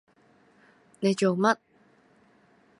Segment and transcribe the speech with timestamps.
[0.99, 1.57] 你做乜？